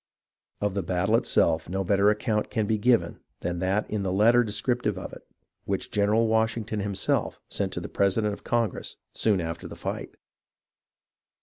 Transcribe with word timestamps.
Of 0.61 0.73
the 0.73 0.81
battle 0.81 1.15
itself 1.15 1.69
no 1.69 1.83
better 1.83 2.09
account 2.09 2.49
can 2.49 2.65
be 2.65 2.79
given 2.79 3.19
than 3.41 3.59
that 3.59 3.87
in 3.87 4.01
the 4.01 4.11
letter 4.11 4.43
descriptive 4.43 4.97
of 4.97 5.13
it, 5.13 5.21
which 5.65 5.91
Gen 5.91 6.09
eral 6.09 6.25
Washington 6.27 6.79
himself 6.79 7.39
sent 7.47 7.71
to 7.73 7.79
the 7.79 7.87
president 7.87 8.33
of 8.33 8.43
Congress 8.43 8.95
soon 9.13 9.39
after 9.39 9.67
the 9.67 9.75
fight. 9.75 10.15